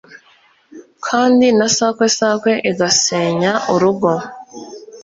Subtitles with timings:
[1.05, 4.11] kandi na sakwe sakwe igasenya urugo